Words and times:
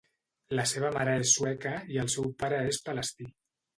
La 0.59 0.63
seva 0.69 0.89
mare 0.95 1.13
és 1.25 1.33
sueca 1.39 1.73
i 1.97 1.99
el 2.05 2.09
seu 2.15 2.33
pare 2.43 2.63
és 2.73 2.81
palestí. 2.89 3.29